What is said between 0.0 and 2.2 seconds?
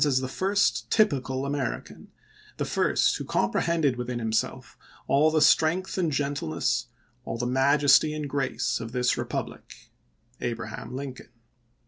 as the first typical American,